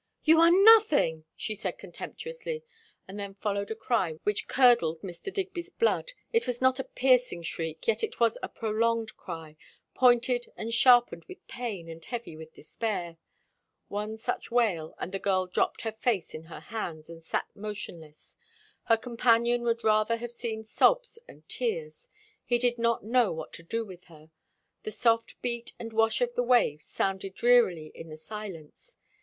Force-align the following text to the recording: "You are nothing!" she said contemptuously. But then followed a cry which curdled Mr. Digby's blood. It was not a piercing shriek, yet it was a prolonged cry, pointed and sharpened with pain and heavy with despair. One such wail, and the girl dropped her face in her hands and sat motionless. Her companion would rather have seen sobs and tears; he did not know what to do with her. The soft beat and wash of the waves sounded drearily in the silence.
"You 0.23 0.39
are 0.39 0.49
nothing!" 0.49 1.25
she 1.35 1.53
said 1.53 1.77
contemptuously. 1.77 2.63
But 3.05 3.17
then 3.17 3.35
followed 3.35 3.69
a 3.69 3.75
cry 3.75 4.13
which 4.23 4.47
curdled 4.47 4.99
Mr. 5.03 5.31
Digby's 5.31 5.69
blood. 5.69 6.13
It 6.33 6.47
was 6.47 6.59
not 6.59 6.79
a 6.79 6.83
piercing 6.83 7.43
shriek, 7.43 7.87
yet 7.87 8.03
it 8.03 8.19
was 8.19 8.35
a 8.41 8.49
prolonged 8.49 9.15
cry, 9.15 9.57
pointed 9.93 10.51
and 10.57 10.73
sharpened 10.73 11.25
with 11.25 11.47
pain 11.47 11.87
and 11.87 12.03
heavy 12.03 12.35
with 12.35 12.51
despair. 12.55 13.17
One 13.89 14.17
such 14.17 14.49
wail, 14.49 14.95
and 14.97 15.11
the 15.11 15.19
girl 15.19 15.45
dropped 15.45 15.81
her 15.83 15.91
face 15.91 16.33
in 16.33 16.45
her 16.45 16.61
hands 16.61 17.07
and 17.07 17.23
sat 17.23 17.45
motionless. 17.55 18.35
Her 18.85 18.97
companion 18.97 19.61
would 19.61 19.83
rather 19.83 20.15
have 20.17 20.31
seen 20.31 20.63
sobs 20.63 21.19
and 21.27 21.47
tears; 21.47 22.09
he 22.43 22.57
did 22.57 22.79
not 22.79 23.05
know 23.05 23.31
what 23.31 23.53
to 23.53 23.61
do 23.61 23.85
with 23.85 24.05
her. 24.05 24.31
The 24.81 24.89
soft 24.89 25.39
beat 25.43 25.73
and 25.77 25.93
wash 25.93 26.21
of 26.21 26.33
the 26.33 26.41
waves 26.41 26.85
sounded 26.85 27.35
drearily 27.35 27.91
in 27.93 28.09
the 28.09 28.17
silence. 28.17 28.97